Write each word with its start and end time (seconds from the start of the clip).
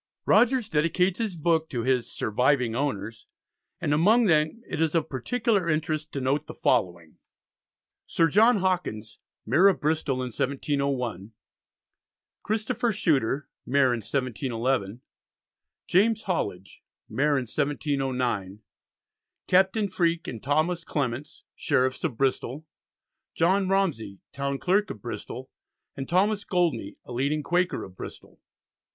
Rogers 0.25 0.67
dedicates 0.67 1.19
his 1.19 1.35
book 1.35 1.69
to 1.69 1.83
his 1.83 2.11
"surviving 2.11 2.75
owners," 2.75 3.27
and 3.79 3.93
among 3.93 4.25
them 4.25 4.63
it 4.67 4.81
is 4.81 4.95
of 4.95 5.09
particular 5.11 5.69
interest 5.69 6.11
to 6.13 6.19
note 6.19 6.47
the 6.47 6.55
following: 6.55 7.19
Sir 8.07 8.27
John 8.27 8.57
Hawkins, 8.61 9.19
Mayor 9.45 9.67
of 9.67 9.79
Bristol 9.79 10.15
in 10.23 10.29
1701; 10.31 11.33
Christopher 12.41 12.91
Shuter, 12.91 13.47
Mayor 13.63 13.93
in 13.93 13.99
1711; 14.01 15.01
James 15.85 16.23
Hollidge, 16.23 16.81
Mayor 17.07 17.37
in 17.37 17.43
1709; 17.45 18.61
Captain 19.45 19.87
Freake 19.87 20.27
and 20.27 20.41
Thomas 20.41 20.83
Clements, 20.83 21.43
Sheriffs 21.53 22.03
of 22.03 22.17
Bristol; 22.17 22.65
John 23.35 23.67
Romsey, 23.69 24.17
Town 24.31 24.57
Clerk 24.57 24.89
of 24.89 24.99
Bristol, 24.99 25.51
and 25.95 26.09
Thomas 26.09 26.43
Goldney, 26.43 26.95
a 27.05 27.11
leading 27.11 27.43
Quaker 27.43 27.83
of 27.83 27.95
Bristol. 27.95 28.39